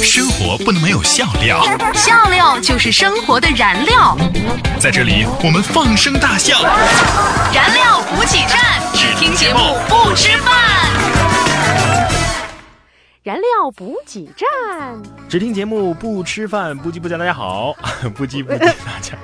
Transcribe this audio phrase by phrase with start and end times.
[0.00, 1.60] 生活不能没有笑料，
[1.94, 4.16] 笑料就是生活的燃料。
[4.78, 6.62] 在这里我们放声大笑，
[7.52, 10.54] 燃料补给站，只听节目不吃饭。
[13.24, 14.46] 燃料补给站，
[15.28, 17.74] 只听节目不吃饭，不急不叫大家好，
[18.14, 19.18] 不急不急大家，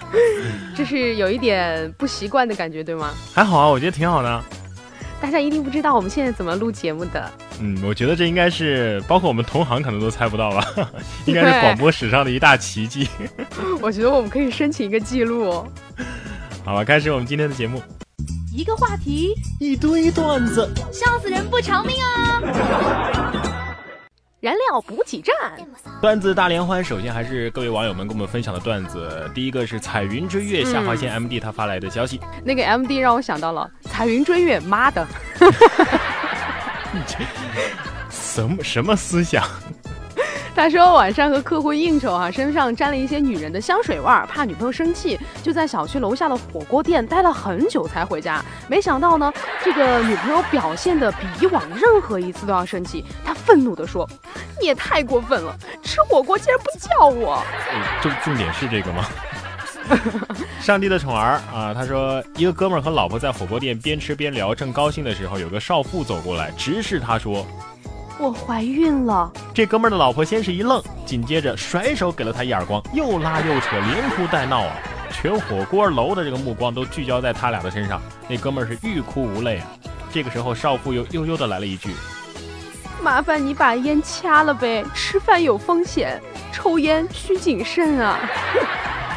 [0.76, 3.10] 这是有一点不习惯的感觉，对吗？
[3.34, 4.44] 还好啊，我觉得挺好的。
[5.20, 7.30] 大家一定不知道我们现在怎么录节目的。
[7.60, 10.66] 嗯，我觉得这应该是包括我们同行可能都猜不到吧，
[11.26, 13.08] 应该是广播史上的一大奇迹。
[13.82, 15.68] 我觉得我们可以申请一个记录哦。
[16.64, 17.82] 好吧，开始我们今天的节目。
[18.52, 23.59] 一个话题，一堆段子，笑死人不偿命啊！
[24.40, 25.34] 燃料补给站，
[26.00, 26.82] 段子大联欢。
[26.82, 29.30] 首先还是各位网友们跟我们分享的段子。
[29.34, 35.06] 第一个是彩云追月下划线 MD 他发来的消息，那个 MD 让我想到了彩云追月，妈的，
[36.90, 37.18] 你 这
[38.08, 39.46] 什么什么思想？
[40.60, 48.44] 他说晚上和客户应酬啊，身上沾了一些女人的香水味儿，怕女朋友生气，就在小区楼下的火锅店待了很久才回家。
[48.68, 49.32] 没想到呢，
[49.64, 53.02] 这个女朋友表现的比以往任何一次都要生气。
[53.24, 54.06] 他愤怒地说
[54.60, 57.42] ：“你也太过分了，吃火锅竟然不叫我。”
[58.02, 59.06] 重重点是这个吗？
[60.60, 67.46] 上帝的宠儿啊，他说一个哥们儿和老婆在火锅店边吃边聊，正高兴的时候，有个少妇走过来，直视他说。
[68.20, 74.76] 我怀孕了，这哥们儿的老婆先是一愣，紧接着甩手给了他一耳光，又拉又扯，连哭带闹啊！
[75.10, 77.98] 全火锅楼的这个目光都聚焦在他俩的身上，
[78.28, 79.66] 那哥们儿是欲哭无泪啊！
[80.12, 81.94] 这个时候，少妇又悠悠的来了一句
[83.02, 86.20] ：“麻烦你把烟掐了呗，吃饭有风险，
[86.52, 88.18] 抽烟需谨慎啊。”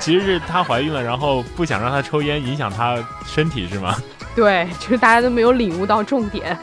[0.00, 2.96] 其实是她怀孕了，然后不想让她抽烟影响她
[3.26, 3.94] 身体是吗？
[4.34, 6.56] 对，就是大家都没有领悟到重点。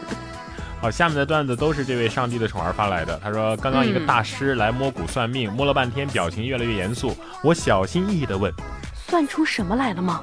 [0.83, 3.17] 好，下面的段子都是这位上帝的宠儿发来的。
[3.23, 7.15] 他说，刚刚一个大师来摸骨算命，摸了半天，表情越来越严肃。
[7.41, 8.53] 我小心翼翼地问
[8.93, 10.21] ：“算出什么来了吗？”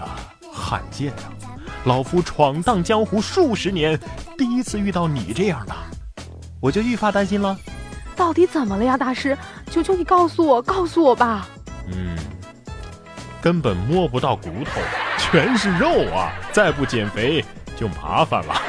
[0.00, 0.16] 啊，
[0.50, 1.24] 罕见呀！
[1.84, 4.00] 老夫闯荡江湖数十年，
[4.38, 5.74] 第一次遇到你这样的，
[6.58, 7.54] 我就愈发担心了。
[8.16, 9.36] 到底怎么了呀，大师？
[9.70, 11.46] 求求你告诉我，告诉我吧。
[11.88, 12.16] 嗯，
[13.42, 14.80] 根本摸不到骨头，
[15.18, 16.32] 全是肉啊！
[16.50, 17.44] 再不减肥
[17.76, 18.61] 就麻烦了。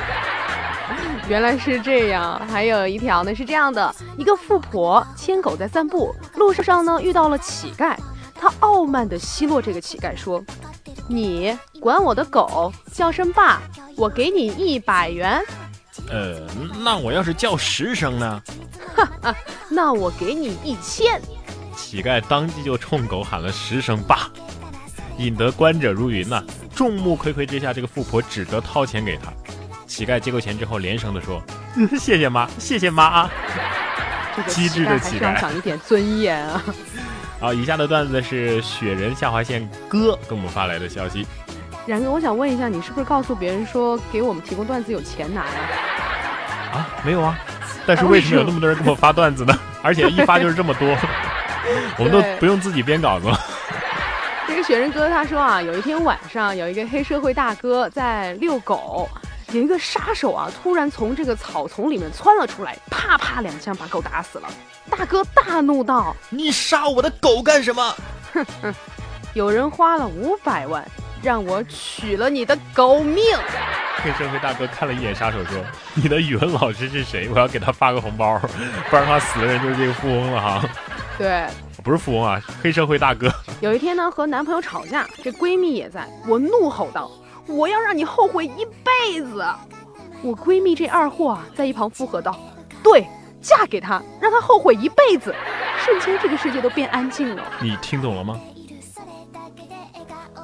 [1.29, 7.95] 原来是这样，还有一条呢，是这样的：一个富婆牵狗在散步，路上呢遇到了乞丐，
[8.35, 10.43] 她傲慢地奚落这个乞丐说
[11.07, 13.61] ：“你管我的狗叫声爸，
[13.95, 15.41] 我给你一百元。”
[16.11, 16.45] 呃，
[16.83, 18.41] 那我要是叫十声呢？
[18.93, 19.35] 哈哈，
[19.69, 21.21] 那我给你一千。
[21.75, 24.29] 乞丐当即就冲狗喊了十声爸，
[25.17, 26.43] 引得观者如云呐。
[26.75, 29.31] 众目睽睽之下，这个富婆只得掏钱给他。
[29.93, 31.39] 乞丐接过钱之后，连声的说
[31.99, 33.29] ：“谢谢妈，谢谢妈啊！”
[34.47, 36.63] 机智的乞丐，长一点尊严啊！
[37.39, 41.27] 好，以下的段子是雪人下划线哥给我们发来的消息。
[41.85, 45.51] 然哥，我想问一下，你是不是告诉别人说给我们提供段子有钱拿呀？
[46.73, 47.37] 啊，没有啊。
[47.85, 49.55] 但是为什么有那么多人给我发段子呢？
[49.83, 50.97] 而且一发就是这么多，
[51.99, 53.39] 我们都不用自己编稿子了。
[54.47, 59.07] 这个雪人哥他说啊，有一天晚上，有一个黑社会大哥在遛狗。
[59.53, 64.49] 有一个杀手啊，突然从这个草丛里面窜了出来，啪啪两枪把狗打死了。
[64.89, 67.95] 大哥大怒道：“你杀我的狗干什么？”
[68.33, 68.73] 哼哼，
[69.35, 70.83] 有人花了五百万
[71.21, 73.23] 让我取了你的狗命。
[73.97, 77.29] 黑社会大哥看了一眼杀手，说：“你的语文老师是谁？
[77.29, 78.39] 我要给他发个红包，
[78.89, 80.63] 不然的话死的人就是这个富翁了哈。”
[81.15, 81.45] 对，
[81.83, 83.31] 不是富翁啊，黑社会大哥。
[83.61, 87.11] 有一天呢，和男朋友吵架，这闺蜜也在，我怒吼道。
[87.47, 89.45] 我要让你后悔一辈子！
[90.21, 92.35] 我闺蜜这二货啊，在一旁附和道
[92.81, 93.05] ：“对，
[93.41, 95.35] 嫁给他，让他后悔一辈子。”
[95.83, 97.43] 瞬间，这个世界都变安静了。
[97.61, 98.39] 你听懂了吗？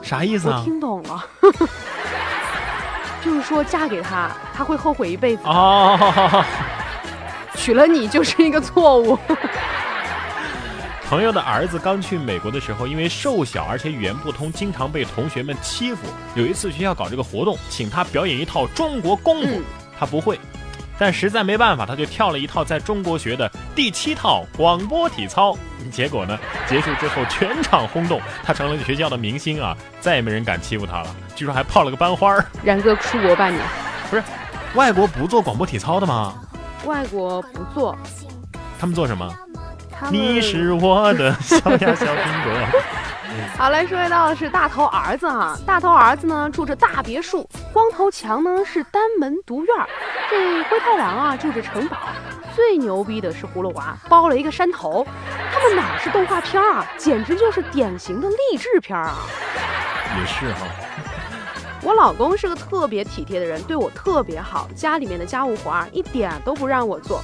[0.01, 0.57] 啥意思啊？
[0.59, 1.25] 我听懂了，
[3.23, 5.43] 就是说嫁给他，他会后悔一辈子。
[5.45, 6.43] 哦，
[7.55, 9.17] 娶了你就是一个错误。
[11.09, 16.06] 朋友的儿子刚去美国的时候，因为瘦小而且语言不通，经常被同学们欺负。
[16.35, 19.59] 有一次学校搞这个活动，请他表演一套中国功夫，
[19.97, 20.40] 他不会，
[21.00, 25.58] 但实在没办法，他就跳了一套在中国学的第七套广播体操。
[25.91, 31.16] 结果呢，结束之后全场轰动，他成了学校的明星啊，再也没人敢欺负他了。
[31.35, 32.38] 据说还泡了个班花。
[32.64, 33.66] 然哥出国半年，
[34.12, 34.22] 不是，
[34.76, 36.35] 外国不做广播体操的吗？
[36.85, 37.97] 外国不做，
[38.79, 39.28] 他们做什么？
[40.09, 42.79] 你是我的小呀小苹果。
[43.57, 49.87] 好，来说到的是大头儿子哈，大头儿子呢住着大别墅，光头强呢是单门独院儿，
[50.29, 51.97] 这灰太狼啊住着城堡。
[52.55, 55.05] 最牛逼的是葫芦娃包了一个山头，
[55.53, 59.16] 他们哪是动画片啊，简直就是典型的励志片啊！
[60.17, 60.67] 也是哈。
[61.81, 67.22] 我老公是个特别体贴的人，对我特别好，家里面的家务活儿一点都不让我做。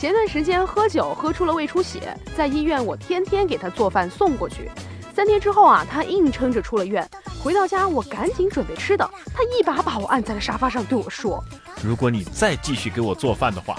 [0.00, 4.70] 前段时间喝酒喝出了胃出血，在医院我天天给他做饭送过去。
[5.14, 7.06] 三天之后啊，他硬撑着出了院。
[7.44, 11.44] 回到家，我赶紧准备吃的，他一把把我按在了沙发上，对我说
[11.84, 13.76] ：“如果你再继续给我做饭的话，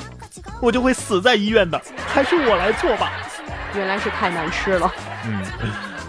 [0.62, 1.82] 我就会死在医院的。
[2.06, 3.14] 还是我来做吧。”
[3.74, 4.94] 原来是太难吃了。
[5.26, 5.44] 嗯，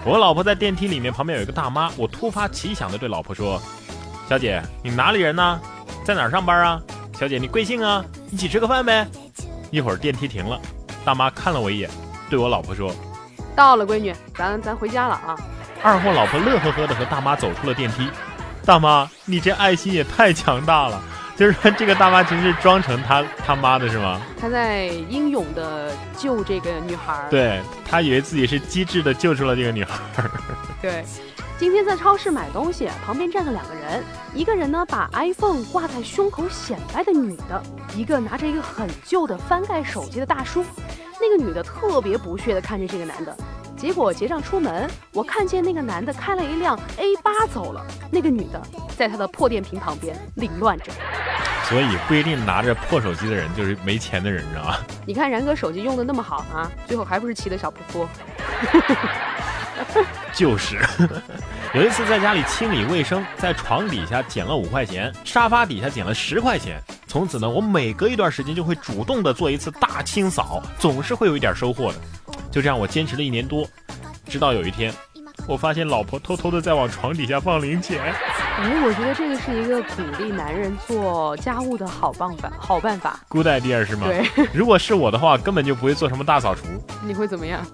[0.05, 3.59] 我老婆在电梯里面，旁边有一个大妈，我突发奇想的对老婆说
[4.29, 5.59] ：“小姐，你哪里人呢？
[6.05, 6.79] 在哪儿上班啊？
[7.19, 8.05] 小姐，你贵姓啊？
[8.31, 9.09] 一起吃个饭呗。”
[9.73, 10.61] 一会儿电梯停了，
[11.03, 11.89] 大妈看了我一眼，
[12.29, 12.95] 对我老婆说
[13.57, 15.35] ：“到了，闺女，咱咱回家了啊。”
[15.83, 18.07] 二货老婆乐呵呵的和大妈走出了电梯。
[18.67, 21.03] 大妈，你这爱心也太强大了！
[21.35, 24.21] 就是说，这个大妈其实是装成他他妈的是吗？
[24.39, 27.27] 他在英勇的救这个女孩。
[27.31, 27.59] 对
[27.89, 29.99] 他以为自己是机智的救出了这个女孩。
[30.83, 31.03] 对，
[31.63, 34.03] 今天在超市买东西，旁边站了两个人，
[34.35, 37.63] 一个人呢把 iPhone 挂在胸口显摆的女的，
[37.95, 40.65] 一个拿着一个很旧的翻盖手机的大叔。
[41.21, 43.37] 那个女的特别不屑的看着这个男的。
[43.77, 48.61] 结果结账出门，我看见那个男的开了一辆 A 八走了，那个女的
[48.99, 50.91] 在他的破电瓶旁边凌乱着。
[51.69, 54.79] 所以不一定拿着破手机的人就是没钱的人，知道吗？
[55.07, 58.09] 你看然哥手机用的那么好啊，最后还不是骑的小破坡。
[60.35, 60.79] 就是，
[61.75, 66.81] 有一次在家里清理卫生，在床底下捡了五块钱，沙发底下捡了十块钱。
[67.07, 71.99] 从此呢，我每隔一段时间就会主动的做一次大清扫，总是会有一点收获的。
[72.51, 73.67] 就这样，我坚持了一年多，
[74.27, 74.93] 直到有一天，
[75.47, 78.01] 我发现老婆偷偷的在往床底下放零钱。
[78.03, 83.21] 哎，我觉得这个是一个鼓励男人做家务的好办法，好办法。
[83.29, 84.07] Good idea 是吗？
[84.07, 84.47] 对。
[84.53, 86.63] 如果是我的话，根本就不会做什么大扫除。
[87.03, 87.67] 你会怎么样？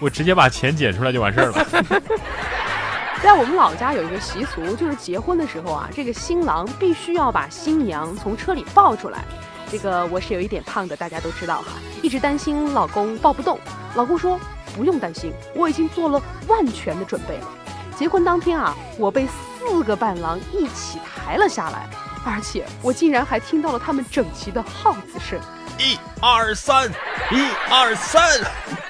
[0.00, 1.64] 我直接把钱捡出来就完事儿了。
[3.22, 9.22] 在我们老家有一个习俗，就是结婚的时候啊，这个新郎必须要把新娘从车里抱出来。
[9.70, 11.66] 这个我是有一点胖的，大家都知道哈，
[12.02, 13.60] 一直担心老公抱不动。
[13.94, 14.40] 老公说
[14.74, 17.46] 不用担心，我已经做了万全的准备了。
[17.94, 21.86] 结婚当天啊，我被四个伴郎一起抬了下来，
[22.24, 25.38] 而且我竟然还听到了他们整齐的号子声：
[25.78, 26.88] 一二三，
[27.30, 28.22] 一二三。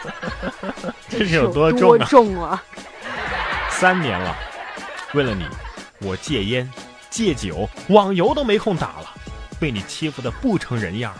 [1.08, 2.62] 这是有多重啊？
[3.70, 4.36] 三年了，
[5.14, 5.44] 为了你，
[6.00, 6.70] 我戒烟、
[7.08, 9.14] 戒酒、网游都没空打了。
[9.58, 11.12] 被你欺负的不成人样，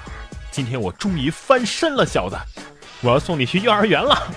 [0.50, 2.37] 今天我终于翻身了，小子！
[3.03, 4.15] 我要送你去幼儿园了。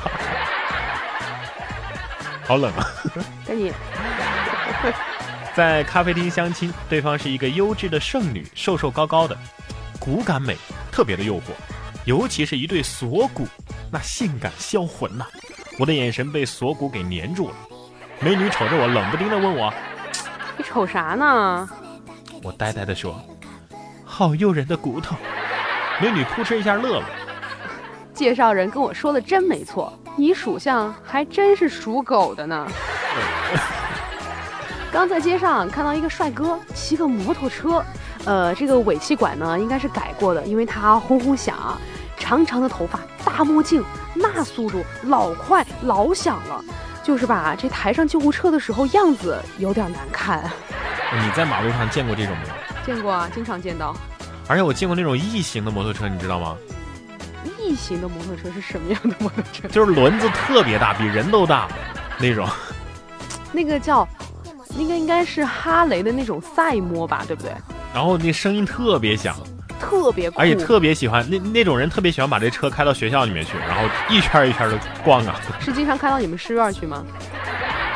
[2.45, 2.85] 好冷啊！
[3.47, 3.71] 赶紧。
[5.55, 9.37] 在咖啡厅相亲，对方是一个优质的剩女，瘦瘦高高的，
[9.99, 10.57] 骨感美，
[10.91, 11.53] 特别的诱惑，
[12.05, 13.47] 尤其是一对锁骨，
[13.93, 15.23] 那性感销魂呐！
[15.77, 17.53] 我的眼神被锁骨给粘住了。
[18.19, 19.71] 美女瞅着我，冷不丁的问我
[20.57, 21.69] ：“你瞅啥呢？”
[22.41, 23.23] 我呆呆的说。
[24.03, 25.15] 好诱人的骨头，
[26.01, 27.05] 美女扑哧一下乐了。
[28.15, 32.67] 介绍人跟我说的真没错，你属相还真是属狗的呢。
[34.91, 37.85] 刚在街上看到一个帅哥骑个摩托车，
[38.25, 41.79] 呃，这个尾气管呢应该是改过的，因为它轰轰响，
[42.17, 43.83] 长长的头发，大墨镜，
[44.13, 46.63] 那速度老快老响了，
[47.03, 47.55] 就是吧？
[47.57, 50.43] 这抬上救护车的时候样子有点难看。
[51.11, 52.85] 你在马路上见过这种没有？
[52.85, 53.95] 见过啊，经常见到。
[54.47, 56.57] 而且我见过那种异形的摩托车，你知道吗？
[57.59, 59.67] 异形的摩托车是什么样的摩托车？
[59.69, 61.67] 就是轮子特别大，比人都大
[62.19, 62.47] 那种。
[63.51, 64.07] 那个叫，
[64.69, 67.53] 那个应该是哈雷的那种赛摩吧，对不对？
[67.93, 69.35] 然后那声音特别响，
[69.83, 75.39] 特别酷，而且特别喜欢那那种人特别喜欢把这车开到学校里面去，然后一圈一圈的逛啊。
[75.59, 77.05] 是经常开到你们师院去吗？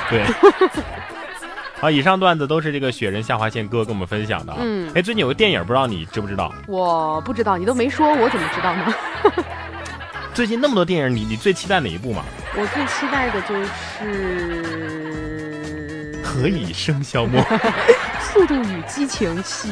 [0.10, 0.24] 对。
[1.79, 4.53] 好，以上段子都是这个雪人下划线哥跟我们分享的。
[4.60, 6.51] 嗯，哎，最近有个电影，不知道你知不知道？
[6.67, 8.91] 我不知道，你都没说，我怎么知道呢？
[10.34, 12.24] 最近那么多电影，你你最期待哪一部嘛？
[12.56, 13.72] 我最期待的就是
[16.25, 17.39] 《何以笙箫默》。
[18.34, 19.72] 速度与激情七。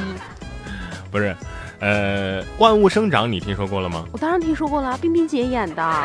[1.11, 1.35] 不是，
[1.79, 4.05] 呃，万物生长，你听说过了吗？
[4.11, 6.03] 我当然听说过了，冰冰姐演的。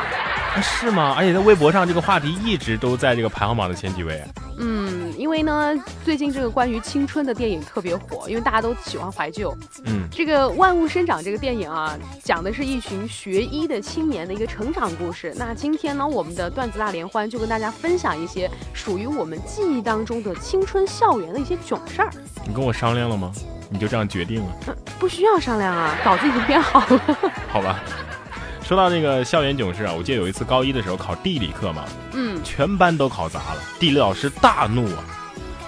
[0.60, 1.14] 是吗？
[1.16, 4.20] 而且在微博上，这个话题一直都在这个排行榜的前几位。
[4.58, 5.72] 嗯，因为呢，
[6.04, 9.56] 最近这个关于青春的电影特别火，因为大家都喜欢怀旧。
[9.84, 15.32] 嗯，这个《万物生长》这个电影啊，讲的是一群学医的青年的一个成长故事。
[15.36, 22.10] 那今天呢，我们的段子大联欢就跟大家分享一些属于我们记忆当中的青春校园的一些囧事儿。
[22.44, 23.32] 你跟我商量了吗？
[23.70, 24.76] 你就这样决定了？
[24.98, 27.00] 不需要商量啊，稿子已经编好了。
[27.48, 27.80] 好吧。
[28.62, 35.02] 说到那个校园囧事啊，我记得有一次高一的时候考地理课嘛，嗯，全班都考砸了，地理老师大怒啊！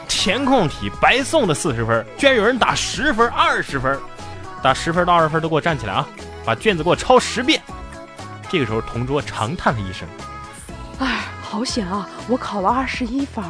[0.08, 3.98] 填空题白送的四十分，居然有人打十分、二十分，
[4.62, 6.06] 打十分到二十分都给我站起来啊！
[6.44, 7.60] 把卷子给我抄十遍。
[8.48, 10.06] 这个时候，同桌长叹了一声。
[10.98, 12.08] 哎，好险啊！
[12.28, 13.42] 我考了二十一分。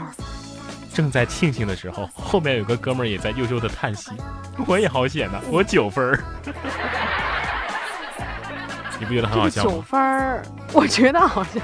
[0.92, 4.11] 正在庆幸的时候，后面有个哥们儿也在悠悠的叹息。
[4.66, 6.22] 我也好险呐，我九分儿。
[8.99, 9.70] 你不觉得很好笑吗？
[9.70, 11.61] 九分儿，我觉得好像，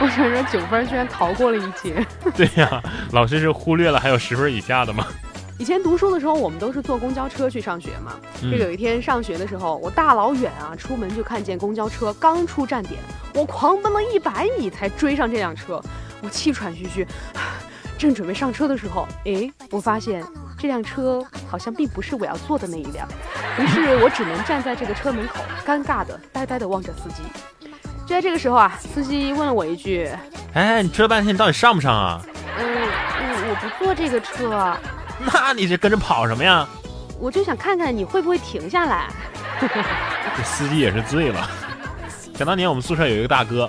[0.00, 2.06] 我想说九分居然逃过了一劫。
[2.36, 5.06] 对呀，老师是忽略了还有十分以下的吗？
[5.58, 8.16] 以前读书的时候，我们都是坐公交车去上学嘛。
[8.42, 13.00] 这有一天上学的时候，我大老远啊出门就看见公交车刚出站点，
[13.34, 15.82] 我狂奔了一百米才追上这辆车，
[16.22, 17.06] 我气喘吁吁，
[17.98, 20.24] 正准备上车的时候，诶，我发现
[20.56, 23.06] 这辆车好像并不是我要坐的那一辆，
[23.58, 27.22] 于是我只能站在这个车门口，尴尬的呆呆的望着司机。
[28.06, 30.08] 就在这个时候啊，司机问了我一句
[30.54, 32.22] ：“哎，你追了半天，你到底上不上啊
[32.58, 34.74] ？”“嗯，我我不坐这个车。”
[35.20, 36.66] 那你这跟着跑什么呀？
[37.18, 39.08] 我就想看看你会不会停下来。
[39.60, 41.50] 这司机也是醉了。
[42.36, 43.68] 想当年我们宿舍有一个大哥，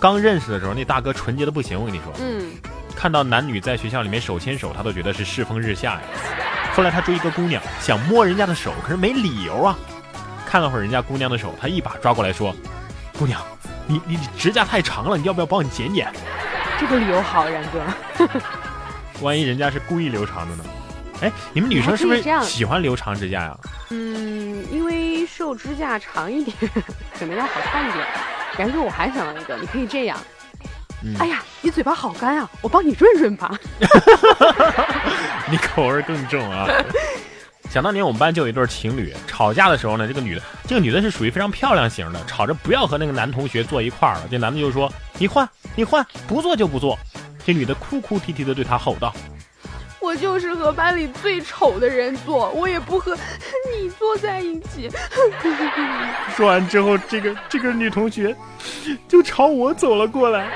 [0.00, 1.78] 刚认识的时候，那大哥纯洁的不行。
[1.80, 2.50] 我跟你说，嗯，
[2.98, 6.00] 看到男女在学校里面手牵手，他都觉得是世风日下呀。
[6.74, 9.78] 后来他追一个姑娘，想摸人家的手，可是没理由啊。
[10.44, 12.52] 看了会儿人家姑娘的手，他一把抓过来说
[13.16, 13.40] ：“姑娘，
[13.86, 16.12] 你你指甲太长了，你要不要帮你剪剪？”
[16.80, 17.80] 这个理由好，然哥。
[19.20, 20.64] 万一人家是故意留长的呢？
[21.20, 23.56] 哎，你们女生是不是喜欢留长指甲呀？
[23.90, 26.56] 嗯，因为瘦指甲长一点，
[27.16, 28.04] 可能要好看一点。
[28.56, 30.18] 然哥，我还想到一个，你可以这样。
[31.18, 33.58] 哎呀，你嘴巴好干啊，我帮你润润吧。
[35.50, 36.66] 你口味更重啊！
[37.70, 44.22] 想当年我们班就有一对情侣，吵架的时候呢，这个女的，这个女的是属于非常漂亮型的，吵着不要和那个男同学坐一块儿了。
[44.30, 46.98] 这男的就说：“你换，你换，不做就不做。”
[47.44, 49.14] 这女的哭哭啼啼的对他吼道。
[50.00, 53.14] 我就是和班里最丑的人坐，我也不和
[53.74, 54.88] 你坐在一起。
[56.36, 58.34] 说完之后，这个这个女同学
[59.08, 60.48] 就朝我走了过来，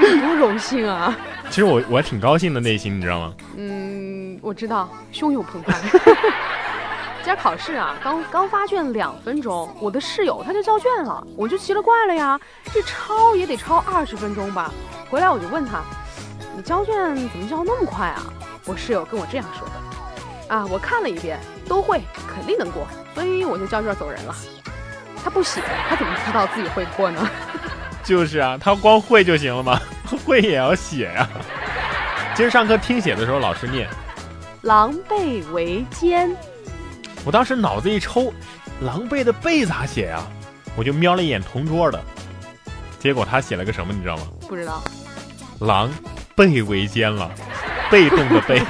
[0.20, 1.16] 多荣幸啊！
[1.50, 3.34] 其实我我还挺高兴的，内心你知道吗？
[3.56, 5.74] 嗯，我知道，汹涌澎湃。
[7.22, 12.40] 今儿考试啊，刚刚发卷两分钟，我的室友他就交卷了，我就奇了怪了呀，
[12.72, 14.72] 这抄也得抄二十分钟吧？
[15.10, 15.82] 回来我就问他，
[16.56, 16.94] 你交卷
[17.28, 18.22] 怎么交那么快啊？
[18.64, 21.38] 我室友跟我这样说的，啊，我看了一遍，
[21.68, 22.00] 都会，
[22.34, 24.34] 肯定能过，所以我就交卷走人了。
[25.22, 27.28] 他不写，他怎么知道自己会过呢？
[28.04, 29.80] 就是啊，他光会就行了吗？
[30.24, 31.28] 会也要写呀。
[32.34, 33.88] 今儿上课听写的时候，老师念
[34.62, 36.34] “狼狈为奸”，
[37.24, 38.32] 我当时脑子一抽
[38.80, 40.22] ，“狼狈”的“狈”咋写呀？
[40.76, 42.00] 我就瞄了一眼同桌的，
[42.98, 44.22] 结果他写了个什么，你知道吗？
[44.48, 44.82] 不知道。
[45.60, 45.90] 狼
[46.36, 47.30] 狈为奸了。
[47.90, 48.62] 被动的被。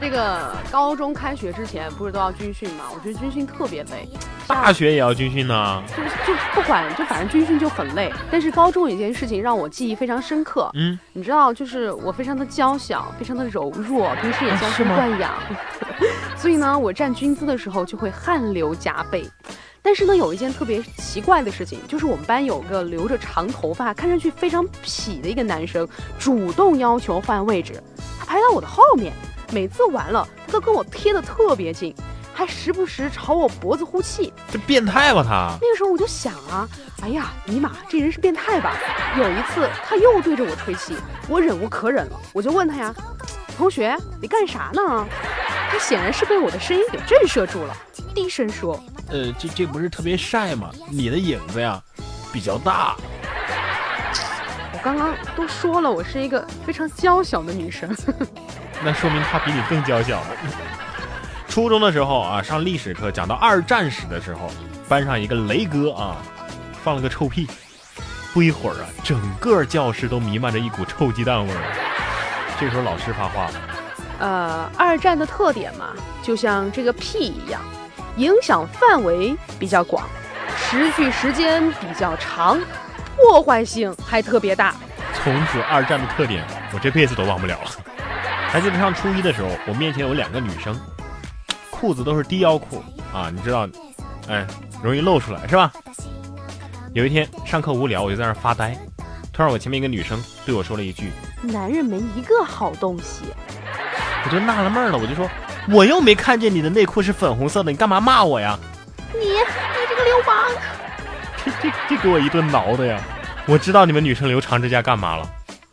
[0.00, 2.84] 这个高中开学之前不是都要军训吗？
[2.94, 4.08] 我觉得军训特别累。
[4.46, 5.82] 大学也要军训呢？
[5.88, 8.12] 就就不管，就反正军训就很累。
[8.30, 10.70] 但是高中有一件事情让我记忆非常深刻。
[10.74, 15.34] 嗯，你知道，就是我非常的娇小，非常的柔弱，平时也娇生惯养，
[16.36, 19.28] 所以呢，我站军姿的时候就会汗流浃背。
[19.82, 25.86] 但是呢，有一件特别奇怪的事情，就是我们班有个留着长头发、看上去非常痞的一个男生，
[26.18, 27.82] 主动要求换位置。
[28.18, 29.12] 他排到我的后面，
[29.50, 31.94] 每次完了，他都跟我贴的特别近，
[32.34, 34.32] 还时不时朝我脖子呼气。
[34.50, 35.56] 这变态吧他？
[35.60, 36.68] 那个时候我就想啊，
[37.02, 38.76] 哎呀，尼玛，这人是变态吧？
[39.16, 40.96] 有一次他又对着我吹气，
[41.28, 42.94] 我忍无可忍了，我就问他呀，
[43.56, 45.06] 同学，你干啥呢？
[45.70, 47.76] 他显然是被我的声音给震慑住了，
[48.14, 48.78] 低声说，
[49.08, 50.70] 呃，这这不是特别晒吗？
[50.90, 51.82] 你的影子呀，
[52.32, 52.96] 比较大。
[54.78, 57.92] 我刚刚都说了，我是一个非常娇小的女生，
[58.84, 60.22] 那说明她比你更娇小。
[61.48, 64.48] 初中的时候啊，上历史课讲到二战史的时候，
[64.88, 66.18] 班上一个雷哥啊，
[66.84, 67.48] 放了个臭屁，
[68.32, 71.60] 不一会儿啊，整个教室都弥漫着一股臭鸡蛋味儿。
[72.60, 73.54] 这时候老师发话了：
[74.20, 75.88] 呃，二战的特点嘛，
[76.22, 77.60] 就像这个屁一样，
[78.16, 80.06] 影响范围比较广，
[80.56, 82.60] 持续时间比较长。
[83.18, 84.74] 破坏性还特别大。
[85.12, 87.70] 从此，二战的特点我这辈子都忘不了了。
[88.48, 90.74] 还记得上初一的时候，我面前有两个女生，
[91.70, 92.82] 裤子都是低腰裤
[93.12, 93.68] 啊，你知道，
[94.28, 94.46] 哎，
[94.82, 95.70] 容易露出来是吧？
[96.94, 98.74] 有一天上课无聊，我就在那发呆，
[99.32, 101.10] 突然我前面一个女生对我说了一句
[101.42, 103.24] ：“男人没一个好东西。”
[104.24, 105.28] 我就纳了闷了，我就说
[105.68, 108.58] ：“我又没看见你的内裤是粉红色的，你干嘛骂我呀？”
[111.62, 111.70] 这！
[111.70, 113.00] 这这给我一顿挠的呀！
[113.46, 115.30] 我知道你们女生留长指甲干嘛了，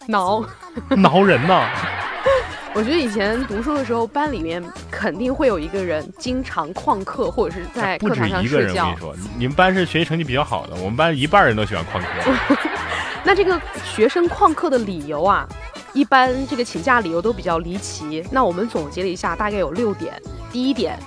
[0.07, 0.43] 挠。
[0.97, 1.67] 挠人呢。
[2.73, 4.61] 我觉得以前读书的时候，班里面
[4.91, 8.99] 肯定会有一个人经常旷课，或者是在不止课堂上一个人，睡觉我跟你。
[8.99, 12.57] 说，你你们班是学习成绩比较好的，我们班一半人都喜欢旷课。
[13.23, 15.47] 那这个学生旷课的理由啊，
[15.93, 18.21] 一般这个请假理由都比较离奇。
[18.29, 20.21] 那我们总结了一下，大概有六点。
[20.51, 20.99] 第一点，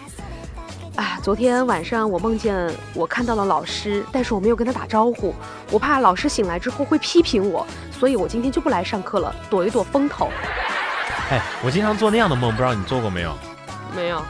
[0.99, 5.33] 啊，昨天晚上我梦见我看到了老师，但是我没有跟他打招呼，
[5.71, 10.29] 我怕老师醒来之后会批评我，所以我今天就不来上课了，躲一躲风头。
[11.31, 13.33] 哎，我经常做那样的梦，不知道你做过没有？
[13.95, 14.21] 没有，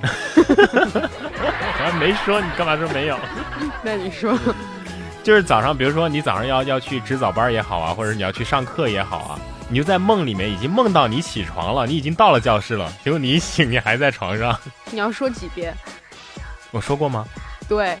[0.40, 3.18] 我还没说，你干嘛说没有？
[3.84, 4.38] 那你说，
[5.22, 14.58] 就是早上，比如说你早上要要去值早班也好啊，或者你要去上课也好啊，你就在梦里面已经梦到你起床了，你已经到了教室了，结果你一醒，你还在床上。
[14.90, 15.76] 你要说几遍？
[16.76, 17.26] 我说过吗？
[17.66, 17.98] 对，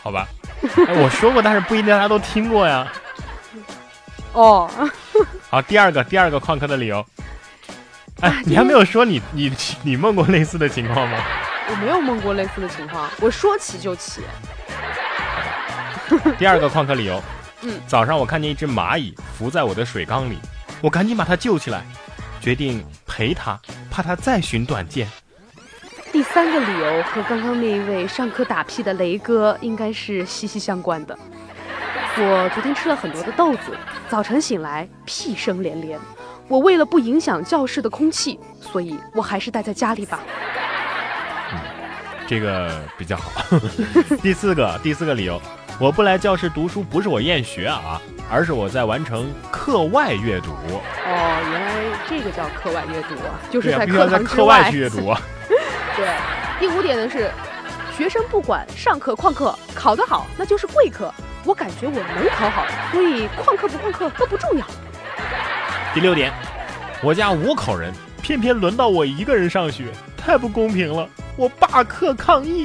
[0.00, 0.28] 好吧，
[0.86, 2.86] 哎我说过，但是不一定大家都听过呀。
[4.32, 4.70] 哦，
[5.50, 7.04] 好，第二个，第二个旷课的理由。
[8.20, 11.18] 哎啊，你还没有说你你你梦过类似的情况吗？
[11.68, 14.22] 我没有梦过类似的情况，我说起就起。
[16.38, 17.20] 第二个旷课理由，
[17.62, 20.38] 嗯，早上我看见一只蚂蚁浮在我的水缸里，
[20.80, 21.82] 我赶紧把它救起来，
[22.40, 23.58] 决定陪它，
[23.90, 25.08] 怕它再寻短见。
[26.10, 31.16] 第三个理由和刚刚那一位上课打屁的雷哥应该是息息相关的。
[32.16, 33.76] 我昨天吃了很多的豆子，
[34.08, 35.98] 早晨醒来屁声连连。
[36.48, 40.20] 我为了不影响教室的空气，所以我还是待在家里吧。
[42.26, 43.30] 这个比较好。
[44.22, 45.40] 第四个，第四个理由，
[45.78, 48.00] 我不来教室读书不是我厌学啊，
[48.30, 50.50] 而是我在完成课外阅读。
[51.06, 51.74] 哦，原来
[52.08, 55.20] 这个叫课外阅读啊，就是、在课堂课外去阅读啊。
[55.98, 56.08] 对，
[56.60, 57.28] 第五点呢是，
[57.96, 61.12] 学生不管上课旷课，考得好那就是贵课。
[61.44, 64.64] 我感觉我能考好，所以旷课不旷课都不重要。
[65.92, 66.32] 第六点，
[67.02, 71.08] 我家五口人，偏偏轮到我一个人上学，太不公平了！
[71.36, 72.64] 我罢课抗议。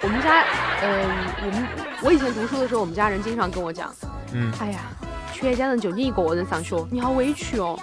[0.00, 0.40] 我们家，
[0.80, 1.04] 呃、
[1.44, 1.68] 我们
[2.02, 3.94] 我以前读书的时候，我们家人经常跟我讲，
[4.32, 4.80] 嗯，哎呀，
[5.32, 7.78] 全家人就你一个人上学，你好委屈哦，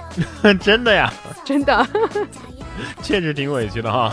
[0.62, 1.12] 真的呀，
[1.44, 1.86] 真的。
[3.02, 4.12] 确实挺委屈的哈。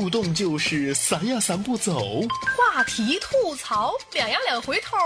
[0.00, 2.00] 互动就是散呀散不走，
[2.56, 4.96] 话题吐槽，两呀两回头，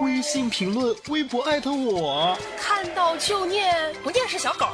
[0.00, 2.34] 微信评论、微博艾特我。
[2.58, 4.66] 看到就念，不念是小狗。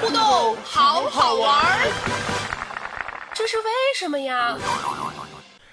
[0.00, 1.90] 互动好好玩儿，
[3.34, 3.64] 这是为
[3.98, 4.56] 什么呀？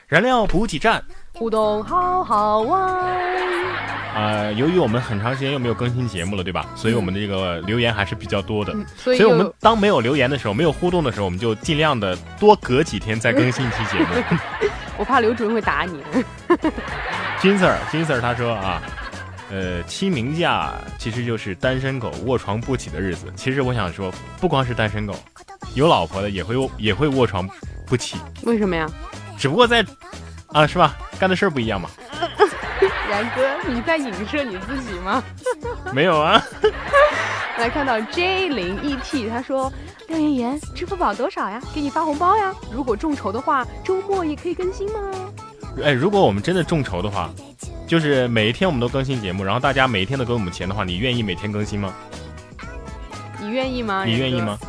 [0.08, 1.06] 燃料补给站。
[1.36, 3.95] 互动好好玩。
[4.16, 6.66] 呃，由于我们很长时间又没有更新节目了，对吧？
[6.74, 8.72] 所以我们的这个留言还是比较多的。
[8.74, 14.06] 嗯所以所以我们当没有留言的时候，没有互动的时候，我们就尽量的多隔几天再更新一期节目。
[14.98, 16.02] 我怕刘主任会打你。
[17.42, 18.82] 金 Sir，金 Sir 他说啊，
[19.52, 23.28] 呃，清明假其实就是单身狗卧床不起的日子。
[23.36, 25.14] 其实我想说，不光是单身狗，
[25.74, 27.46] 有老婆的也会也会卧床
[27.86, 28.90] 不起，为什么呀？
[29.38, 29.86] 只不过在
[30.54, 31.90] 啊是吧，干的事儿不一样嘛。
[33.16, 35.24] 然哥，你在影射你自己吗？
[35.94, 36.42] 没有啊，
[37.58, 39.72] 来看到 J 零 ET，他说
[40.10, 41.62] ：“廖妍妍，支付宝多少呀？
[41.74, 42.54] 给你发红包呀！
[42.74, 45.00] 如果众筹的话，周末也可以更新吗？
[45.82, 47.30] 哎，如果我们真的众筹的话，
[47.88, 51.94] 就是每一天我们都更新节目，然后大家每一天都给我们钱的话，你愿意每天更新吗？
[53.40, 54.04] 你愿意吗？
[54.04, 54.60] 你愿意吗？？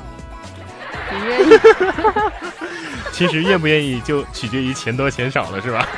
[1.10, 1.58] 你愿意？
[3.10, 5.88] 其实愿不愿意就取决于钱多钱少了，是吧？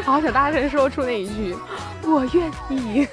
[0.04, 1.56] 好想大声说出那一句：
[2.02, 3.06] 我愿意。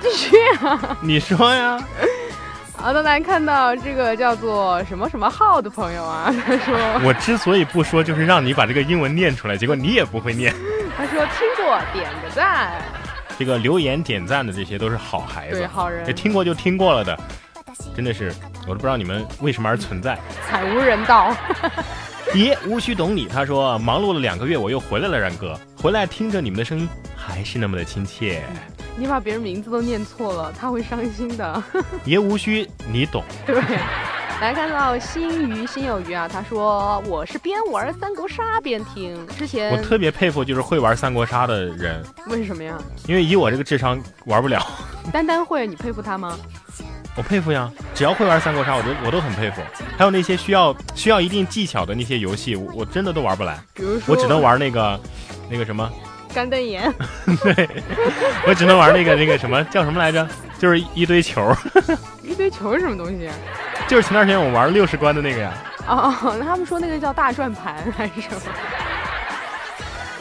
[0.00, 0.96] 继续啊！
[1.00, 1.80] 你说呀？
[2.76, 10.52] 好的，来看到这个叫做什么什么号的朋友啊，他说我之所以不说，就是让你把这个英文念出来，结果你也不会念。
[10.96, 12.72] 他说听过，点个赞。
[13.38, 17.18] 这个留言点赞的这些都是好孩子，对好人这听过就听过了的，
[17.94, 20.18] 真的是我都不知道你们为什么而存在。
[20.48, 21.32] 惨无人道。
[22.34, 28.42] 爷无需懂你，他说忙碌了两个月，我又回来了，然哥，回来听着你们的声音，还是那么的亲切。
[28.96, 31.62] 你把别人名字都念错了，他会伤心的。
[32.06, 33.22] 爷无需你懂。
[33.46, 33.60] 对，
[34.40, 42.78] 来看到心鱼心有余啊，他说我是边玩三国杀边听，之前我特别佩服就是会玩三国杀的人，为什么呀？
[43.06, 44.66] 因为以我这个智商玩不了。
[45.12, 46.38] 丹丹会，你佩服他吗？
[47.14, 49.60] 我佩服呀，只要会玩三国杀，我都我都很佩服。
[49.98, 53.58] 还有那些需要需要一定技巧的那些游戏，我我真的都玩不来。
[53.74, 54.98] 比如说，我只能玩那个
[55.50, 55.90] 那个什么，
[56.34, 56.92] 干瞪眼。
[57.42, 57.68] 对，
[58.48, 60.26] 我只能玩那个那个什么叫什么来着？
[60.58, 61.54] 就是一堆球。
[62.22, 63.28] 一堆球是什么东西？
[63.88, 65.52] 就是前段时间我玩六十关的那个呀。
[65.86, 68.40] 哦，那他们说那个叫大转盘还是什么？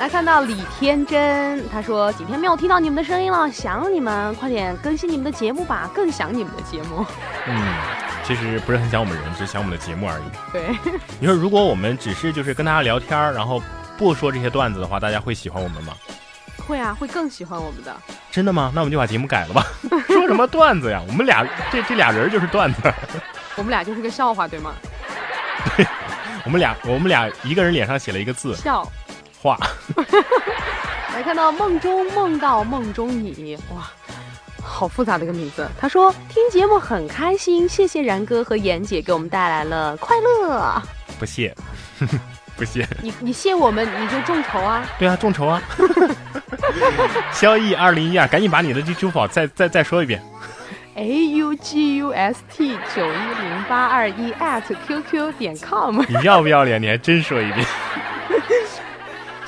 [0.02, 7.06] 来看到李天真，他说几天没有听到你们的声音了，想你们，快点更新你们的节目吧，更想你们的节目。
[7.46, 7.76] 嗯，
[8.24, 10.24] 其实不是很想我们人，只是想我们的节目而已。
[10.52, 10.76] 对，
[11.20, 13.62] 你说如果我们只是就是跟大家聊天然后
[13.96, 15.94] 不说这些段子的话，大家会喜欢我们吗？
[16.66, 17.96] 会啊，会更喜欢我们的。
[18.32, 18.72] 真的吗？
[18.74, 19.64] 那我们就把节目改了吧。
[20.10, 21.00] 说什么段子呀？
[21.08, 22.92] 我们俩这这俩人就是段子。
[23.56, 24.74] 我们俩就是个笑话，对吗？
[25.78, 25.86] 对，
[26.44, 28.92] 我们俩我们俩一个人脸上写了一个字笑。
[29.42, 29.58] 话，
[31.16, 33.90] 来看到梦中梦到梦中你，哇，
[34.64, 35.68] 好复杂的一个名字。
[35.80, 40.82] 他说听节目很开心，谢谢然哥和妍姐给我们带来了快乐。
[41.20, 41.56] 不谢，
[42.56, 42.88] 不谢。
[43.02, 44.86] 你你谢我们，你就众筹啊。
[45.00, 45.62] 对啊，众筹啊。
[47.34, 50.22] 萧逸二零一二，赶紧把你的支付宝再再再说一遍。
[50.96, 56.02] a u g u s t 九一零八二一 at qq 点 com。
[56.08, 56.80] 你要不要脸？
[56.82, 57.66] 你还真说一遍。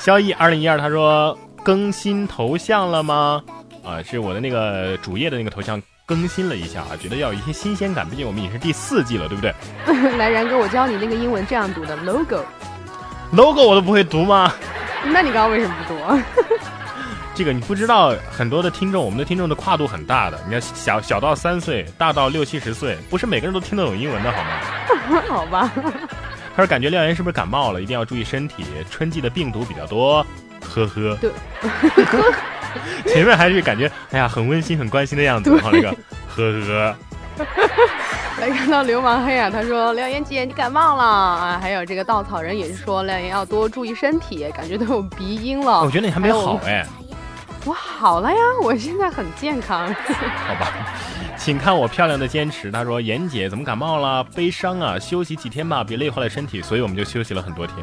[0.04, 3.42] 萧逸二零一二，他说更新头像了吗？
[3.82, 9.54] 啊，是我的那个主页的那个头像更新了一下啊，觉得要有一些新鲜感，毕竟我们已经是第四季了，对不对？
[10.18, 14.52] 来，然哥，我教你那个英文这样读的 logo，logo 我都不会读吗？
[15.06, 15.98] 那你刚刚为什么不读？
[17.34, 25.22] 这个你不知道，很多的听众，我们的听众的跨度很大的，你看小小到三岁，大到六七十岁，不是每个人都听得懂英文的好吗？
[25.26, 25.72] 好吧。
[26.56, 27.82] 他说：“感觉廖岩是不是感冒了？
[27.82, 28.64] 一定要注意身体。
[28.88, 30.24] 春季的病毒比较多，
[30.60, 31.18] 呵呵。
[31.20, 31.30] 对，
[33.12, 35.50] 前面还是感觉哎呀很温馨、很关心的样子。
[35.50, 35.90] 然后那个
[36.28, 36.96] 呵呵。
[38.40, 41.58] 来看到流氓黑啊，他说廖岩姐你感冒了啊。
[41.60, 45.80] 还有这个稻草人也是说廖岩要多注意身体，感觉都有鼻音了。
[45.82, 46.86] 我觉得你还没好哎。
[47.64, 49.92] 我好了呀，我现在很健康。
[50.46, 50.72] 好吧。”
[51.44, 52.72] 请看我漂亮的坚持。
[52.72, 54.24] 他说：“妍姐怎么感冒了？
[54.34, 57.76] 悲伤啊，休息几天吧，别累坏了身体。”所以我们就休息了很多天。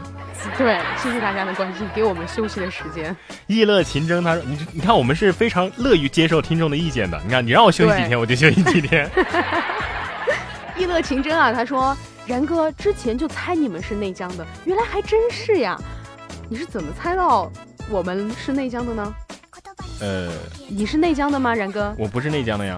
[0.58, 3.16] 对，谢谢大家的关心，给我们休息的时间。
[3.46, 7.22] 意乐情真，他说：“你你看，我们是非常乐于接受听众的意见的。
[7.24, 9.08] 你看，你让我休息几天，我就休息几天。
[10.76, 11.96] ”意乐情真啊，他说
[12.26, 15.80] ：“然哥之前就猜你们是内江的，原来还真是呀。
[16.50, 17.48] 你是怎么猜到
[17.92, 19.14] 我们是内江的呢？”
[20.02, 20.32] 呃，
[20.68, 21.94] 你是内江的吗，然哥？
[21.96, 22.76] 我不是内江的呀。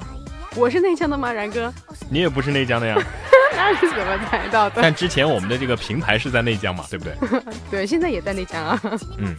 [0.55, 1.73] 我是内江的吗，然哥？
[2.09, 2.95] 你也不是内江的呀？
[3.55, 4.81] 那是怎么猜到的？
[4.81, 7.15] 但之前我们的这个平台是在内江嘛，对不对？
[7.71, 8.79] 对，现在也在内江啊。
[9.17, 9.35] 嗯。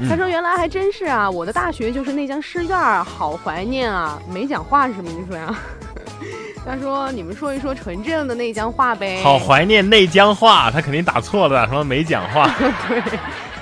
[0.08, 5.52] 他说：“原来还真是啊，我的大学就是内江师院，好怀念啊。”没讲话是什么意思呀？
[6.64, 12.48] 他说：“你们说一说纯正的内江话呗。”好怀念内江话，他肯定打错了，什么没讲话？
[12.88, 13.02] 对，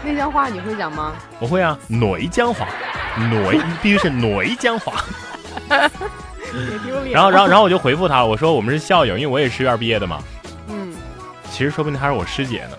[0.04, 1.14] 内江话你会讲吗？
[1.38, 2.68] 我会啊，nội 江话
[3.30, 4.92] ，nội 必须是 nội 江话。
[7.12, 10.22] 然后，然后，然后我就回复他，我说我们是校友，因为我也是师院毕业的嘛。
[10.68, 10.94] 嗯，
[11.50, 12.76] 其实说不定他是我师姐呢。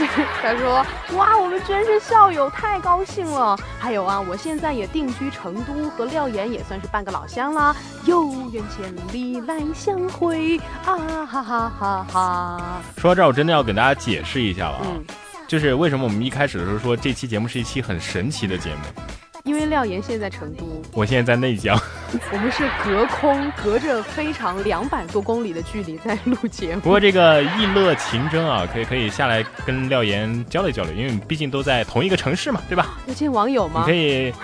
[0.42, 3.54] 他说：“哇，我们居然是校友，太高兴了！
[3.78, 7.76] 还有啊，我现在也定居成都，和廖岩也算是半个老乡啦。
[8.06, 15.04] 有缘千里来相会啊哈哈哈哈！”说到这儿，我真的要给大家解释一下了啊，嗯，
[15.46, 19.02] 就是为什么我们一开始的时候说这期节目是一期很神奇的节目。
[19.44, 21.78] 因为廖岩现在在成都，我现在在内江，
[22.32, 26.80] 我们是隔空隔着非常两百多公里的距离在录节目。
[26.82, 32.98] 不过这个意乐情真啊，可以可以下来跟廖岩交流交流，因为毕竟都在同一个城市嘛，对吧？
[33.06, 33.84] 要见网友吗？
[33.86, 34.34] 你可以，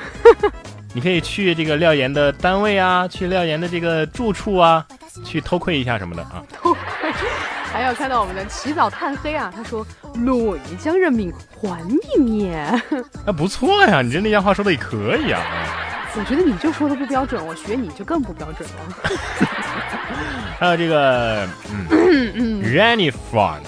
[0.95, 4.87] 你可以去这个廖岩的单位啊，去廖岩的这个住处啊，
[5.25, 6.43] 去偷窥一下什么的啊。
[6.53, 7.13] 偷窥。
[7.77, 12.51] 还有看到我们的起早贪黑啊，他说 nội 江人民欢迎你，
[13.27, 15.43] 那不错呀，你这那样话说的也可以啊。
[16.17, 18.97] 我觉得你就说的不标准，我学你就更不标准了。
[20.59, 21.47] 还有这个，
[21.91, 23.61] 嗯 r a n y fun，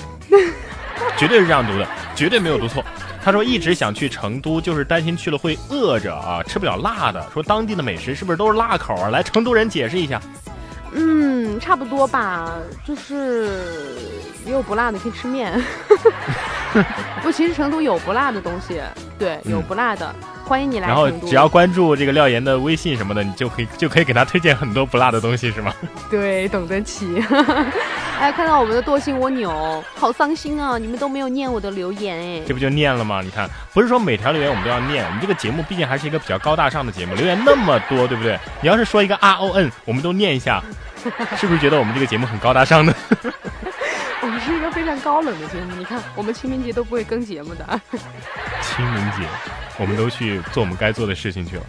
[1.19, 2.83] 绝对是这样读的，绝对没有读错。
[3.23, 7.23] 他说一直想去成都，就是担心去了会饿着啊，吃不了辣的。
[7.31, 9.11] 说当地的美食是不是都是辣口啊？
[9.11, 10.19] 来成都人解释一下。
[10.93, 12.53] 嗯，差不多吧，
[12.85, 13.49] 就是
[14.45, 15.53] 也有不辣的，可以吃面。
[17.23, 18.81] 不，其实成都有不辣的东西，
[19.19, 21.11] 对，有不辣的，欢迎你来然后。
[21.27, 25.73] 只要关注这个廖岩的微信什么的，你就可以就可以给他推荐很多不辣的东西，是吗？
[26.11, 27.23] 对，懂得起。
[28.21, 30.77] 哎，看到我们的惰性蜗牛，好伤心啊！
[30.77, 32.53] 你们都没有念我的留言哎这。
[32.53, 33.21] 不就念了吗？
[33.23, 38.37] 你看，不是说每条留言我们都要念，我们这个节目毕竟还是一个比较高大上的节目，留言那么多，对不对？
[38.61, 40.61] 你要是说一个 R O N，我们都念一下，
[41.37, 42.93] 是不是觉得我们这个节目很高大上呢？
[44.21, 47.81] 我们是一个非常高冷的节目，你看我们清明节都不会更节目的。
[48.63, 49.27] 清明节，
[49.79, 51.63] 我们都去做我们该做的事情去了。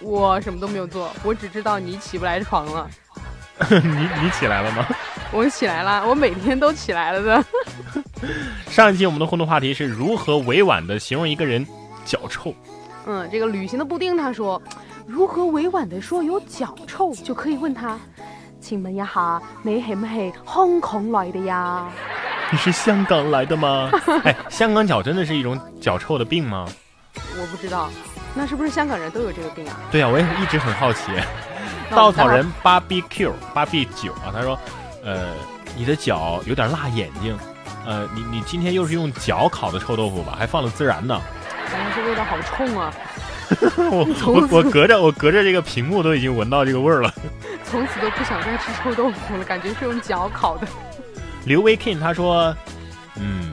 [0.00, 2.88] 我什么都没有做，我只知道你起不来床了。
[3.70, 4.86] 你你起来了吗？
[5.32, 7.44] 我起来了，我每天都起来了的。
[8.70, 11.66] 上一期我们的互动话题是如何委婉的形容一个人
[12.04, 12.54] 脚臭。
[13.06, 14.62] 嗯，这个旅行的布丁他说，
[15.06, 17.98] 如何委婉的说有脚臭，就可以问他，
[18.60, 21.86] 请问一下，你系唔系香港来的呀？
[22.50, 23.90] 你是香港来的吗？
[24.24, 26.66] 哎，香港脚真的是一种脚臭的病吗？
[27.40, 27.90] 我不知道，
[28.34, 29.78] 那是不是香港人都有这个病啊？
[29.90, 31.12] 对啊，我也一直很好奇。
[31.90, 34.58] 稻草人 BBQ 八 B 九啊，他说，
[35.04, 35.32] 呃，
[35.74, 37.38] 你的脚有点辣眼睛，
[37.86, 40.34] 呃，你你今天又是用脚烤的臭豆腐吧？
[40.38, 41.18] 还放了孜然呢。
[41.72, 42.92] 哎呀，这味道好冲啊！
[43.90, 47.12] 我我我隔着我隔着这个屏幕都已经闻到这个味儿了。
[47.64, 50.66] 从此都不想再吃臭豆腐了，感觉是用脚烤的。
[51.44, 52.54] 刘维 King 他说，
[53.16, 53.52] 嗯，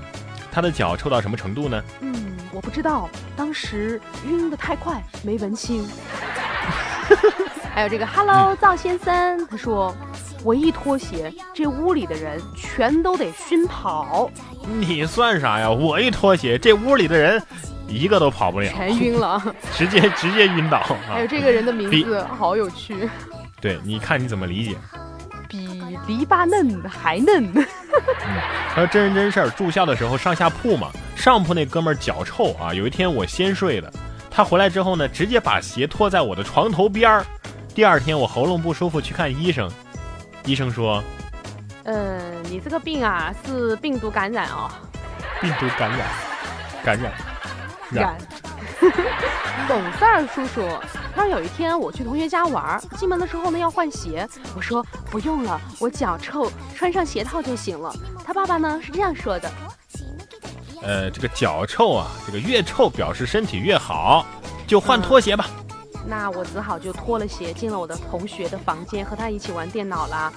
[0.51, 1.84] 他的脚臭到什么程度呢？
[2.01, 2.13] 嗯，
[2.51, 5.88] 我不知道，当时晕得太快，没闻清。
[7.73, 9.95] 还有这个 Hello 赵先生，他说
[10.43, 14.31] 我一脱鞋，这屋里的人全都得熏跑，
[14.65, 15.69] 你算啥呀？
[15.69, 17.41] 我一脱鞋，这屋里的人
[17.88, 19.41] 一个都跑不了，全晕了。
[19.76, 20.78] 直接直接晕倒。
[20.78, 23.10] 啊 还有这个人的名字好有趣，
[23.62, 24.76] 对，你看你怎么理解？
[25.48, 25.67] 比
[26.08, 27.54] 篱笆嫩还嫩。
[28.74, 32.74] 他说真人真事儿，住校的时候上下铺嘛，上铺那哥们儿脚臭啊。
[32.74, 33.91] 有一天我先睡的，
[34.30, 37.26] 他回来之后呢，直接把鞋拖在我的床头边儿。
[37.74, 39.69] 第二天我喉咙不舒服去看医生，
[40.45, 41.02] 医生说
[41.84, 44.69] 嗯，你这个病啊是病毒感染哦，
[45.39, 46.00] 病毒感染，
[46.84, 47.12] 感染，
[47.91, 48.17] 染。
[49.67, 50.62] 董三儿叔叔，
[51.15, 57.91] 他说有一天我去同学家玩儿，进门的时候呢要换鞋，我说不用了，我脚臭，穿上鞋套就行了。
[58.24, 59.52] 他爸爸呢是这样说的，
[60.84, 64.26] 呃，这个脚臭啊，这个越臭表示身体越好，
[64.67, 65.48] 就换拖鞋吧。
[66.08, 70.32] 那我只好就脱了鞋进了我的同学的房间，和他一起玩电脑啦。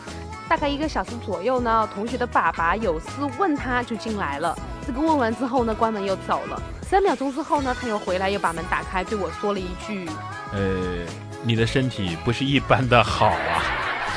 [0.48, 3.06] 大概一个小时左右呢，同学的爸爸有事
[3.38, 4.56] 问他就进来了。
[4.86, 6.62] 这个问完之后呢，关门又走了。
[6.88, 10.08] 三秒钟之后呢，他又回来，又把门打开，对我说了一句
[10.52, 11.04] 呃，
[11.42, 13.62] 你的身体不是一般的好啊。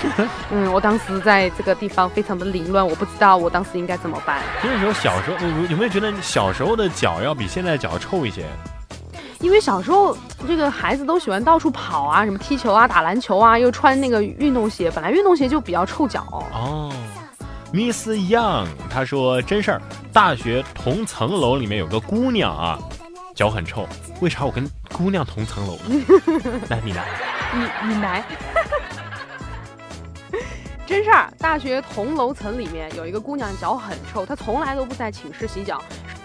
[0.51, 4.41] “嗯，我当时在这个地方非常的凌乱，我不知道我当时应该怎么办。
[4.63, 8.45] 那时候小时候，有有没有觉得小时候的脚要比现在脚臭一些？
[9.41, 10.15] 因为小时候
[10.47, 16.25] 这个孩子都喜欢到处跑啊，什么踢球啊、打篮球啊，又穿那个运动鞋，本来运动鞋就比较臭脚。
[16.53, 16.89] 哦
[17.73, 19.81] ，Miss Young，他说真事儿，
[20.13, 22.79] 大学同层楼里面有个姑娘啊，
[23.35, 23.87] 脚很臭。
[24.19, 25.77] 为啥我跟姑娘同层楼？
[26.69, 27.05] 来，你来。
[27.53, 28.23] 你你来。
[30.85, 35.81] 真事儿，大学同楼层里面有一个姑娘脚很臭，她从来都不在寝室洗脚，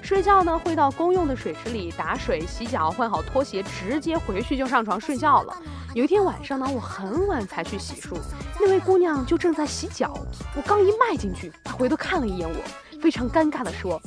[0.06, 5.56] 睡觉呢会到公用的水池里打水洗脚，换好拖鞋，直接回去就上床睡觉了。
[5.94, 8.16] 有一天晚上呢，我很晚才去洗漱，
[8.60, 10.16] 那位姑娘就正在洗脚，
[10.54, 14.00] 我刚一迈进去，她回头看了一眼我，非常尴尬的说：“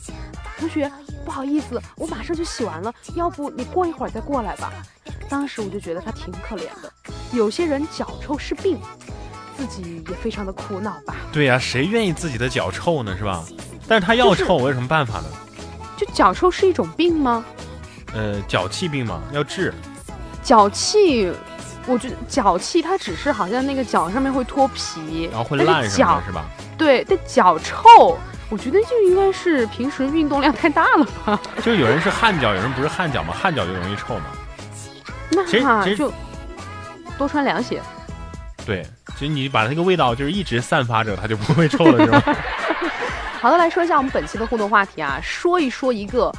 [0.57, 0.89] 同学，
[1.25, 4.71] 不好意思，我马上就洗完了，要不你过一会儿再过来吧。”
[5.27, 6.89] 当时我就觉得她挺可怜的，
[7.33, 8.79] 有些人脚臭是病，
[9.57, 11.17] 自己也非常的苦恼吧。
[11.33, 13.17] 对呀、谁愿意自己的脚臭呢？
[13.17, 13.43] 是吧？
[13.85, 15.25] 但是他要就是臭，我有什么办法呢？
[15.25, 15.48] 就
[16.07, 17.43] 脚臭是一种病吗？
[18.13, 19.73] 呃，脚气病嘛，要治。
[20.41, 21.31] 脚气，
[21.85, 26.45] 我觉得脚气它只是好像那个脚上面会脱皮，然后会烂什么脚的，是吧？
[26.77, 28.17] 对，但脚臭，
[28.49, 31.39] 我觉得就应该是平时运动量太大了吧？
[31.63, 34.25] 就有人是汗脚，有人不是汗脚嘛，汗脚就容易臭嘛。
[35.45, 36.11] 其实其实那就
[37.17, 37.81] 多穿凉鞋。
[38.65, 38.85] 对，
[39.17, 42.37] 其实你把那个味道就是一直散发着，它就不会臭了，是吧？
[43.41, 46.29] 好的，来说一下我们本期的互动话题啊，说一说一个，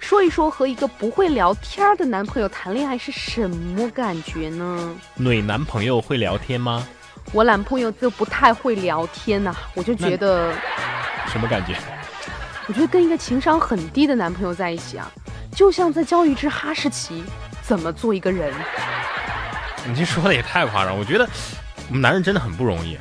[0.00, 4.92] 说一说和一个不会聊天的男朋友谈恋爱是什么感觉呢？
[5.14, 6.84] 女男朋友会聊天吗？
[7.32, 10.52] 我男朋友就不太会聊天呐、我就觉得，
[11.28, 11.76] 什么感觉？
[12.66, 15.08] 我觉得跟一个情商很低的男朋友在一起啊，
[15.54, 17.22] 就像在教一只哈士奇
[17.62, 18.52] 怎么做一个人。
[19.86, 21.28] 你这说的也太夸张，我觉得
[21.88, 22.98] 我们男人真的很不容易。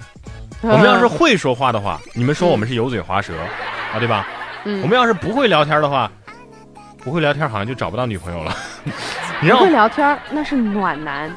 [0.64, 3.34] 我们要是会说话的话，你们说我们是油嘴滑舌
[3.94, 4.28] 啊，对吧？
[4.66, 6.12] 嗯我们要是不会聊天的话，
[7.04, 8.56] 不会聊天好像就找不到女朋友了。
[9.40, 11.32] 你让我不会聊天那是暖男，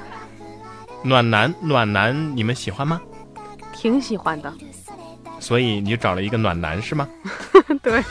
[1.05, 3.01] 暖男暖男，你们喜欢吗？
[3.73, 4.53] 挺喜欢的。
[5.39, 7.07] 所以你就找了一个暖男是吗？
[7.83, 8.03] 对，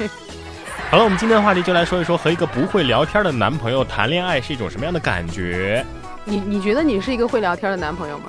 [0.89, 5.85] 好了，我们今天的话题就来说一说和一个不会聊天的男朋友谈恋爱是一种什么样的感觉？
[6.23, 8.25] 你你觉得你是一个会聊天的男朋友吗？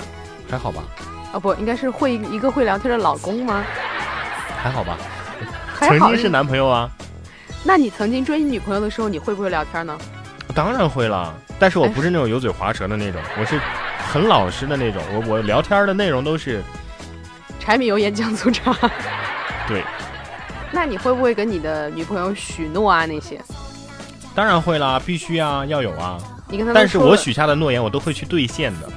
[0.50, 0.82] 还好吧，
[1.32, 3.64] 啊不，应该是会一个会聊天的老公吗？
[4.62, 4.98] 还好吧，
[5.74, 6.90] 还好曾经是男朋友啊，
[7.64, 9.96] 那你曾经追你女朋友的时候，你会不会聊天呢？
[10.54, 13.60] 当然会了，但是我不是那种油嘴滑舌的那种，我是
[14.12, 16.62] 很老实的那种，我我聊天的内容都是
[17.60, 18.76] 柴米油盐酱醋茶。
[19.68, 19.84] 对，
[20.72, 23.06] 那你会不会跟你的女朋友许诺啊？
[23.06, 23.40] 那些
[24.34, 26.18] 当然会啦，必须啊，要有啊。
[26.48, 28.88] 你跟她都但是我许下的诺言我都会去兑现的，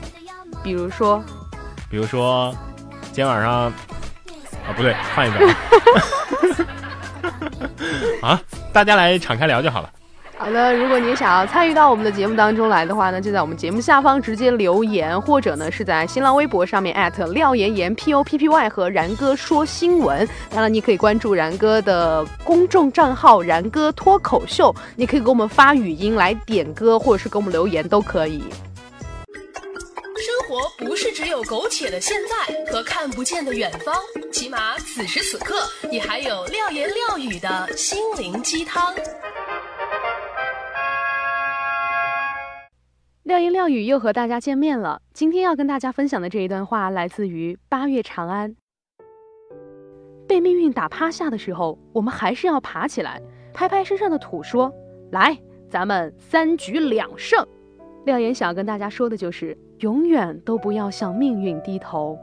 [0.63, 1.23] 比如说，
[1.93, 2.51] 比如说
[3.11, 3.71] 今天晚上啊
[4.75, 5.47] 不对，换一个
[8.19, 8.41] 啊， 啊，
[8.73, 9.91] 大家来敞开聊就好了。
[10.35, 20.27] 好的，如果你想要参与到我们的节目当中来的话呢，就在我们节目下方直接留言，或者呢是在新浪微博上面艾特廖岩岩 P O P P Y 和然哥说新闻。
[20.49, 28.43] 当然，你可以关注然哥的公众账号“然哥脱口秀”，你可以给我们发语音来点歌，或者是给我们留言都可以。
[30.53, 33.95] 生活不是只有苟且的现在和看不见的远方，
[34.31, 35.55] 起码此时此刻，
[35.89, 38.93] 你还有廖言廖语的心灵鸡汤。
[43.23, 45.01] 廖言廖语又和大家见面了。
[45.11, 48.55] 今天要跟大家分享的这一段话来自于八月长安。
[50.27, 53.19] 被命运打趴下的时候，我们还是要爬起来，
[53.55, 54.71] 拍拍身上的土，说
[55.11, 55.35] ：“来，
[55.67, 57.43] 咱们三局两胜。”
[58.05, 62.17] 廖言想要跟大家说的就是，永远都不要向命运低头。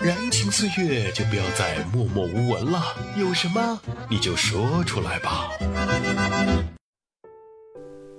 [0.00, 2.80] 燃情岁月就不要再默默无闻了，
[3.18, 5.48] 有什么你就说出来吧。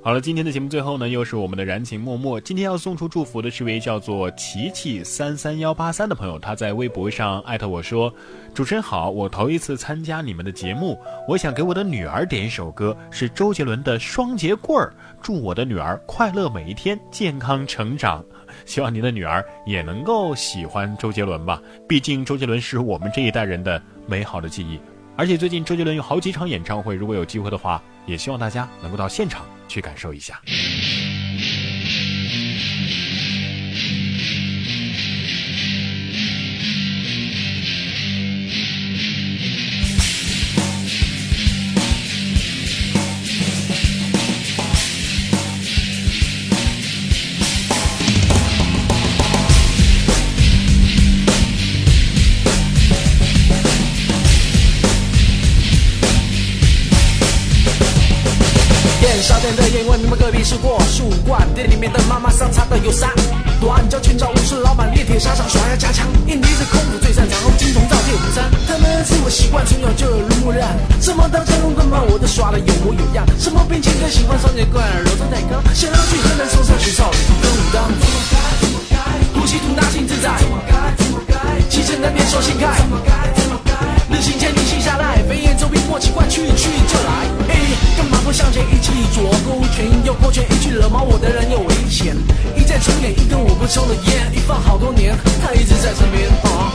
[0.07, 2.39] 好了，今天的节目最后呢，又是我们的燃情脉脉。
[2.39, 8.09] 今天要送出祝福的是位叫做琪琪三三幺八三的朋友，他在微博上艾特我说
[8.55, 18.23] ：“主持人好，我头一次参加你们的节目，我想给我的女儿点一首歌，是周杰伦的《双节棍儿》，祝我的女儿快乐每一天，健康成长。
[18.65, 24.79] 希望您的女儿也能够喜欢周杰伦吧，毕竟周杰伦是我们这一代人的美好的记忆。
[25.17, 30.41] 而且最近周杰伦有好几场演唱会，如果有机会的话，也希望大家能够到现场去感受一下。
[59.55, 63.09] 的烟问你们隔壁是过树冠，店里面的妈妈桑擦的有三
[63.61, 68.49] 短脚千招武士老板练铁沙掌耍呀加强，印尼的功夫最擅长，后金铜造铁虎山。
[68.67, 77.83] 他们是我习惯，从小就耳濡目染，什么刀枪棍棒我都耍的有模有样，什么兵器都喜欢双截棍，柔中带刚，想要去河南嵩山学少林跟武当。
[79.39, 80.37] 呼吸吐纳心自在，
[81.69, 82.67] 气沉丹田手心开，
[84.09, 87.27] 日行千里系下来，飞檐走壁莫奇怪，去去就来。
[87.49, 87.55] 哎，
[87.97, 92.15] 干嘛不向前一起左勾拳右勾拳，一去惹毛我的人有危险。
[92.55, 96.29] 一再重演一根我不抽的烟，一放好多年，他一直在身边。
[96.43, 96.71] 啊，